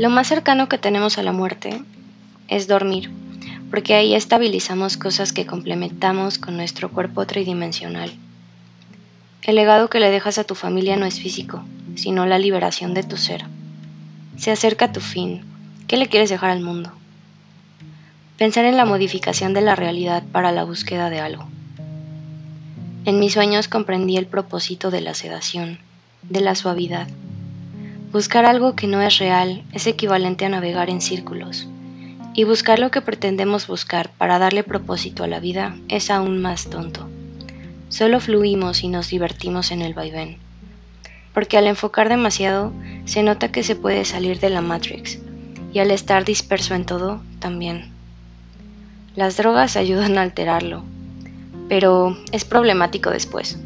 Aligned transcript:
Lo 0.00 0.08
más 0.08 0.28
cercano 0.28 0.66
que 0.66 0.78
tenemos 0.78 1.18
a 1.18 1.22
la 1.22 1.32
muerte 1.32 1.82
es 2.48 2.66
dormir, 2.66 3.10
porque 3.70 3.92
ahí 3.92 4.14
estabilizamos 4.14 4.96
cosas 4.96 5.34
que 5.34 5.44
complementamos 5.44 6.38
con 6.38 6.56
nuestro 6.56 6.90
cuerpo 6.90 7.26
tridimensional. 7.26 8.10
El 9.42 9.56
legado 9.56 9.90
que 9.90 10.00
le 10.00 10.10
dejas 10.10 10.38
a 10.38 10.44
tu 10.44 10.54
familia 10.54 10.96
no 10.96 11.04
es 11.04 11.20
físico, 11.20 11.62
sino 11.96 12.24
la 12.24 12.38
liberación 12.38 12.94
de 12.94 13.02
tu 13.02 13.18
ser. 13.18 13.44
Se 14.38 14.50
acerca 14.50 14.90
tu 14.90 15.00
fin. 15.00 15.42
¿Qué 15.86 15.98
le 15.98 16.06
quieres 16.06 16.30
dejar 16.30 16.48
al 16.48 16.62
mundo? 16.62 16.92
Pensar 18.38 18.64
en 18.64 18.78
la 18.78 18.86
modificación 18.86 19.52
de 19.52 19.60
la 19.60 19.76
realidad 19.76 20.22
para 20.32 20.50
la 20.50 20.64
búsqueda 20.64 21.10
de 21.10 21.20
algo. 21.20 21.46
En 23.04 23.18
mis 23.18 23.34
sueños 23.34 23.68
comprendí 23.68 24.16
el 24.16 24.24
propósito 24.24 24.90
de 24.90 25.02
la 25.02 25.12
sedación, 25.12 25.78
de 26.22 26.40
la 26.40 26.54
suavidad. 26.54 27.06
Buscar 28.12 28.44
algo 28.44 28.74
que 28.74 28.88
no 28.88 29.00
es 29.02 29.18
real 29.18 29.62
es 29.72 29.86
equivalente 29.86 30.44
a 30.44 30.48
navegar 30.48 30.90
en 30.90 31.00
círculos, 31.00 31.68
y 32.34 32.42
buscar 32.42 32.80
lo 32.80 32.90
que 32.90 33.02
pretendemos 33.02 33.68
buscar 33.68 34.10
para 34.10 34.40
darle 34.40 34.64
propósito 34.64 35.22
a 35.22 35.28
la 35.28 35.38
vida 35.38 35.76
es 35.86 36.10
aún 36.10 36.42
más 36.42 36.68
tonto. 36.68 37.08
Solo 37.88 38.18
fluimos 38.18 38.82
y 38.82 38.88
nos 38.88 39.10
divertimos 39.10 39.70
en 39.70 39.80
el 39.80 39.94
vaivén, 39.94 40.38
porque 41.32 41.56
al 41.56 41.68
enfocar 41.68 42.08
demasiado 42.08 42.72
se 43.04 43.22
nota 43.22 43.52
que 43.52 43.62
se 43.62 43.76
puede 43.76 44.04
salir 44.04 44.40
de 44.40 44.50
la 44.50 44.60
Matrix, 44.60 45.20
y 45.72 45.78
al 45.78 45.92
estar 45.92 46.24
disperso 46.24 46.74
en 46.74 46.86
todo, 46.86 47.20
también. 47.38 47.92
Las 49.14 49.36
drogas 49.36 49.76
ayudan 49.76 50.18
a 50.18 50.22
alterarlo, 50.22 50.82
pero 51.68 52.18
es 52.32 52.44
problemático 52.44 53.10
después. 53.10 53.56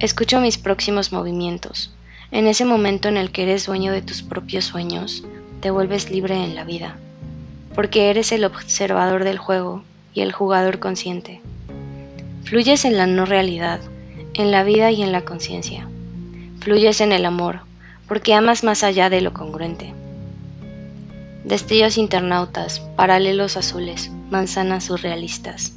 Escucho 0.00 0.40
mis 0.40 0.58
próximos 0.58 1.12
movimientos. 1.12 1.94
En 2.30 2.46
ese 2.46 2.66
momento 2.66 3.08
en 3.08 3.16
el 3.16 3.30
que 3.30 3.44
eres 3.44 3.64
dueño 3.64 3.90
de 3.90 4.02
tus 4.02 4.22
propios 4.22 4.66
sueños, 4.66 5.24
te 5.60 5.70
vuelves 5.70 6.10
libre 6.10 6.44
en 6.44 6.54
la 6.54 6.64
vida, 6.64 6.96
porque 7.74 8.10
eres 8.10 8.32
el 8.32 8.44
observador 8.44 9.24
del 9.24 9.38
juego 9.38 9.82
y 10.12 10.20
el 10.20 10.32
jugador 10.32 10.78
consciente. 10.78 11.40
Fluyes 12.44 12.84
en 12.84 12.98
la 12.98 13.06
no 13.06 13.24
realidad, 13.24 13.80
en 14.34 14.50
la 14.50 14.62
vida 14.62 14.90
y 14.90 15.02
en 15.02 15.10
la 15.10 15.24
conciencia. 15.24 15.88
Fluyes 16.60 17.00
en 17.00 17.12
el 17.12 17.24
amor, 17.24 17.60
porque 18.06 18.34
amas 18.34 18.62
más 18.62 18.84
allá 18.84 19.08
de 19.08 19.22
lo 19.22 19.32
congruente. 19.32 19.94
Destellos 21.44 21.96
internautas, 21.96 22.80
paralelos 22.94 23.56
azules, 23.56 24.10
manzanas 24.30 24.84
surrealistas. 24.84 25.72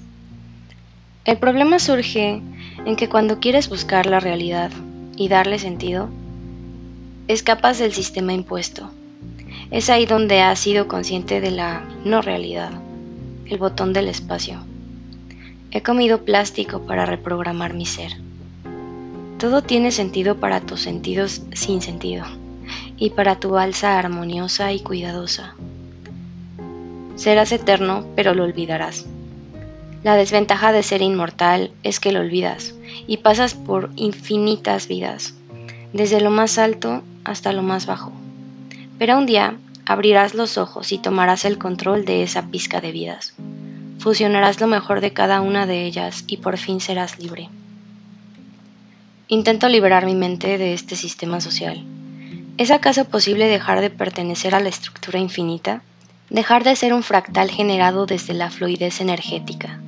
El 1.24 1.38
problema 1.38 1.80
surge 1.80 2.42
en 2.86 2.96
que 2.98 3.08
cuando 3.08 3.40
quieres 3.40 3.70
buscar 3.70 4.06
la 4.06 4.20
realidad 4.20 4.72
y 5.16 5.30
darle 5.30 5.60
sentido, 5.60 6.10
escapas 7.28 7.80
del 7.80 7.94
sistema 7.94 8.34
impuesto. 8.34 8.90
Es 9.70 9.90
ahí 9.90 10.06
donde 10.06 10.42
has 10.42 10.60
sido 10.60 10.88
consciente 10.88 11.42
de 11.42 11.52
la 11.52 11.84
no 12.04 12.22
realidad, 12.22 12.72
el 13.46 13.58
botón 13.58 13.94
del 13.94 14.08
espacio. 14.08 14.60
He 15.72 15.82
comido 15.82 16.26
plástico 16.26 16.86
para 16.86 17.06
reprogramar 17.06 17.74
mi 17.74 17.86
ser. 17.86 18.14
Todo 19.38 19.62
tiene 19.62 19.92
sentido 19.92 20.38
para 20.38 20.62
tus 20.62 20.82
sentidos 20.82 21.42
sin 21.54 21.82
sentido 21.82 22.26
y 22.98 23.12
para 23.12 23.40
tu 23.40 23.58
alza 23.58 23.98
armoniosa 23.98 24.74
y 24.74 24.82
cuidadosa. 24.82 25.56
Serás 27.16 27.52
eterno, 27.52 28.06
pero 28.16 28.34
lo 28.34 28.44
olvidarás. 28.44 29.06
La 30.04 30.16
desventaja 30.16 30.72
de 30.72 30.84
ser 30.84 31.02
inmortal 31.02 31.72
es 31.84 32.00
que 32.00 32.12
lo 32.12 32.20
olvidas 32.20 32.74
y 33.08 33.18
pasas 33.18 33.54
por 33.54 33.92
infinitas 33.96 34.88
vidas, 34.88 35.36
desde 35.94 36.22
lo 36.22 36.32
más 36.32 36.58
alto 36.58 37.04
hasta 37.24 37.54
lo 37.54 37.64
más 37.64 37.86
bajo. 37.86 38.12
Pero 38.98 39.18
un 39.18 39.26
día 39.26 39.56
abrirás 39.86 40.34
los 40.34 40.58
ojos 40.58 40.92
y 40.92 40.98
tomarás 40.98 41.46
el 41.46 41.58
control 41.58 42.06
de 42.06 42.24
esa 42.24 42.48
pizca 42.48 42.82
de 42.82 42.92
vidas. 42.92 43.34
Fusionarás 44.00 44.60
lo 44.60 44.68
mejor 44.68 45.02
de 45.02 45.14
cada 45.14 45.42
una 45.42 45.66
de 45.66 45.86
ellas 45.86 46.24
y 46.28 46.38
por 46.38 46.58
fin 46.58 46.80
serás 46.80 47.20
libre. 47.20 47.50
Intento 49.28 49.70
liberar 49.70 50.06
mi 50.06 50.16
mente 50.16 50.58
de 50.58 50.74
este 50.74 50.96
sistema 50.96 51.40
social. 51.42 51.84
¿Es 52.58 52.72
acaso 52.72 53.06
posible 53.06 53.48
dejar 53.48 53.82
de 53.82 53.90
pertenecer 53.90 54.56
a 54.56 54.60
la 54.60 54.70
estructura 54.70 55.20
infinita? 55.20 55.82
Dejar 56.30 56.64
de 56.64 56.76
ser 56.76 56.94
un 56.94 57.04
fractal 57.04 57.50
generado 57.50 58.06
desde 58.06 58.34
la 58.34 58.50
fluidez 58.50 59.02
energética 59.02 59.80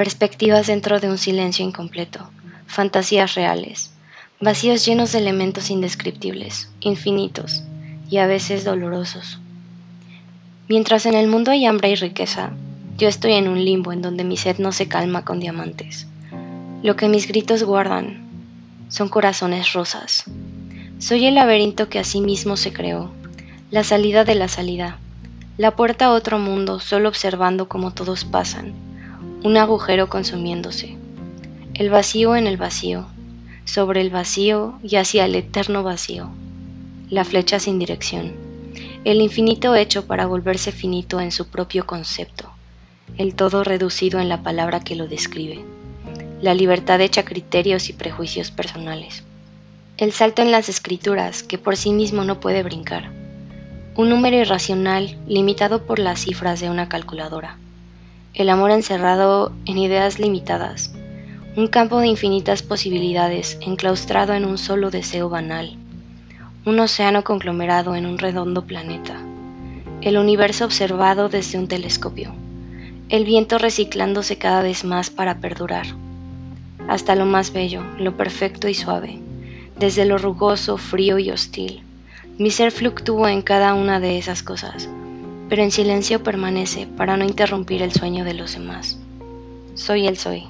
perspectivas 0.00 0.66
dentro 0.66 0.98
de 0.98 1.10
un 1.10 1.18
silencio 1.18 1.62
incompleto, 1.62 2.30
fantasías 2.66 3.34
reales, 3.34 3.90
vacíos 4.40 4.86
llenos 4.86 5.12
de 5.12 5.18
elementos 5.18 5.70
indescriptibles, 5.70 6.70
infinitos 6.80 7.62
y 8.08 8.16
a 8.16 8.26
veces 8.26 8.64
dolorosos. 8.64 9.38
Mientras 10.66 11.04
en 11.04 11.14
el 11.14 11.28
mundo 11.28 11.50
hay 11.50 11.66
hambre 11.66 11.90
y 11.90 11.94
riqueza, 11.94 12.52
yo 12.96 13.08
estoy 13.08 13.32
en 13.34 13.48
un 13.48 13.62
limbo 13.62 13.92
en 13.92 14.00
donde 14.00 14.24
mi 14.24 14.38
sed 14.38 14.58
no 14.58 14.72
se 14.72 14.88
calma 14.88 15.26
con 15.26 15.40
diamantes. 15.40 16.06
Lo 16.82 16.96
que 16.96 17.08
mis 17.08 17.28
gritos 17.28 17.64
guardan 17.64 18.28
son 18.88 19.10
corazones 19.10 19.74
rosas. 19.74 20.24
Soy 20.98 21.26
el 21.26 21.34
laberinto 21.34 21.90
que 21.90 21.98
a 21.98 22.04
sí 22.04 22.22
mismo 22.22 22.56
se 22.56 22.72
creó, 22.72 23.10
la 23.70 23.84
salida 23.84 24.24
de 24.24 24.36
la 24.36 24.48
salida, 24.48 24.98
la 25.58 25.76
puerta 25.76 26.06
a 26.06 26.12
otro 26.12 26.38
mundo 26.38 26.80
solo 26.80 27.10
observando 27.10 27.68
cómo 27.68 27.92
todos 27.92 28.24
pasan 28.24 28.72
un 29.42 29.56
agujero 29.56 30.08
consumiéndose, 30.08 30.96
el 31.74 31.88
vacío 31.88 32.36
en 32.36 32.46
el 32.46 32.58
vacío, 32.58 33.06
sobre 33.70 34.00
el 34.00 34.10
vacío 34.10 34.78
y 34.82 34.96
hacia 34.96 35.24
el 35.24 35.34
eterno 35.34 35.82
vacío, 35.82 36.30
la 37.08 37.24
flecha 37.24 37.58
sin 37.60 37.78
dirección, 37.78 38.32
el 39.04 39.20
infinito 39.20 39.74
hecho 39.74 40.06
para 40.06 40.26
volverse 40.26 40.72
finito 40.72 41.20
en 41.20 41.30
su 41.30 41.48
propio 41.48 41.86
concepto, 41.86 42.50
el 43.16 43.34
todo 43.34 43.62
reducido 43.62 44.18
en 44.20 44.28
la 44.28 44.42
palabra 44.42 44.80
que 44.80 44.96
lo 44.96 45.06
describe, 45.06 45.64
la 46.42 46.54
libertad 46.54 47.00
hecha 47.00 47.24
criterios 47.24 47.88
y 47.88 47.92
prejuicios 47.92 48.50
personales, 48.50 49.22
el 49.98 50.12
salto 50.12 50.42
en 50.42 50.50
las 50.50 50.68
escrituras 50.68 51.42
que 51.42 51.58
por 51.58 51.76
sí 51.76 51.92
mismo 51.92 52.24
no 52.24 52.40
puede 52.40 52.62
brincar, 52.62 53.10
un 53.94 54.08
número 54.08 54.36
irracional 54.36 55.16
limitado 55.26 55.86
por 55.86 55.98
las 55.98 56.20
cifras 56.20 56.60
de 56.60 56.70
una 56.70 56.88
calculadora 56.88 57.56
el 58.34 58.48
amor 58.48 58.70
encerrado 58.70 59.52
en 59.66 59.78
ideas 59.78 60.20
limitadas, 60.20 60.92
un 61.56 61.66
campo 61.66 61.98
de 61.98 62.06
infinitas 62.06 62.62
posibilidades 62.62 63.58
enclaustrado 63.60 64.34
en 64.34 64.44
un 64.44 64.58
solo 64.58 64.90
deseo 64.90 65.28
banal, 65.28 65.76
un 66.64 66.78
océano 66.78 67.24
conglomerado 67.24 67.94
en 67.94 68.06
un 68.06 68.18
redondo 68.18 68.64
planeta, 68.64 69.16
el 70.00 70.16
universo 70.16 70.64
observado 70.64 71.28
desde 71.28 71.58
un 71.58 71.68
telescopio, 71.68 72.32
el 73.08 73.24
viento 73.24 73.58
reciclándose 73.58 74.38
cada 74.38 74.62
vez 74.62 74.84
más 74.84 75.10
para 75.10 75.38
perdurar, 75.38 75.86
hasta 76.88 77.14
lo 77.14 77.26
más 77.26 77.52
bello, 77.52 77.82
lo 77.98 78.16
perfecto 78.16 78.68
y 78.68 78.74
suave, 78.74 79.18
desde 79.78 80.04
lo 80.04 80.18
rugoso, 80.18 80.76
frío 80.76 81.18
y 81.18 81.30
hostil. 81.30 81.82
Mi 82.38 82.50
ser 82.50 82.70
fluctúa 82.70 83.32
en 83.32 83.42
cada 83.42 83.74
una 83.74 84.00
de 84.00 84.18
esas 84.18 84.42
cosas 84.42 84.88
pero 85.50 85.64
en 85.64 85.72
silencio 85.72 86.22
permanece 86.22 86.86
para 86.86 87.16
no 87.16 87.24
interrumpir 87.24 87.82
el 87.82 87.92
sueño 87.92 88.24
de 88.24 88.34
los 88.34 88.54
demás. 88.54 88.98
Soy 89.74 90.06
el 90.06 90.16
soy. 90.16 90.44